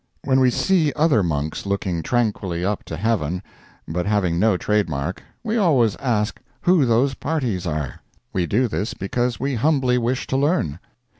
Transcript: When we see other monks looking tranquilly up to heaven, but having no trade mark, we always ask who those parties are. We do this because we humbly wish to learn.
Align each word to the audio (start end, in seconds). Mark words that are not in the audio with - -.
When 0.23 0.39
we 0.39 0.49
see 0.49 0.91
other 0.95 1.21
monks 1.21 1.67
looking 1.67 2.01
tranquilly 2.01 2.65
up 2.65 2.83
to 2.85 2.97
heaven, 2.97 3.43
but 3.87 4.07
having 4.07 4.39
no 4.39 4.57
trade 4.57 4.89
mark, 4.89 5.21
we 5.43 5.57
always 5.57 5.95
ask 5.97 6.39
who 6.61 6.85
those 6.87 7.13
parties 7.13 7.67
are. 7.67 8.01
We 8.33 8.47
do 8.47 8.67
this 8.67 8.95
because 8.95 9.39
we 9.39 9.53
humbly 9.53 9.99
wish 9.99 10.25
to 10.25 10.37
learn. 10.37 10.79